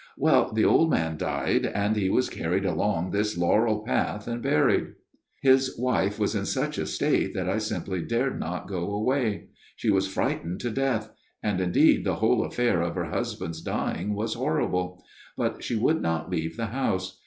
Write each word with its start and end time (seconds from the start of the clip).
"Well 0.17 0.51
the 0.51 0.65
old 0.65 0.89
man 0.89 1.15
died; 1.15 1.63
and 1.63 1.95
he 1.95 2.09
was 2.09 2.27
carried 2.27 2.65
along 2.65 3.11
this 3.11 3.37
laurel 3.37 3.83
path, 3.85 4.27
and 4.27 4.41
buried. 4.41 4.95
240 5.43 5.43
A 5.43 5.43
MIRROR 5.43 5.55
OF 5.55 5.61
SHALOTT" 5.61 5.61
His 5.61 5.77
wife 5.77 6.19
was 6.19 6.33
in 6.35 6.45
such 6.47 6.77
a 6.79 6.85
state 6.87 7.33
that 7.35 7.47
I 7.47 7.57
simply 7.59 8.01
dared 8.01 8.39
not 8.39 8.67
go 8.67 8.89
away. 8.91 9.49
She 9.75 9.91
was 9.91 10.07
frightened 10.07 10.59
to 10.61 10.71
death; 10.71 11.11
and, 11.43 11.61
indeed, 11.61 12.03
the 12.03 12.15
whole 12.15 12.43
affair 12.43 12.81
of 12.81 12.95
her 12.95 13.11
husband's 13.11 13.61
dying 13.61 14.15
was 14.15 14.33
horrible. 14.33 15.03
But 15.37 15.63
she 15.63 15.75
would 15.75 16.01
not 16.01 16.31
leave 16.31 16.57
the 16.57 16.65
house. 16.65 17.19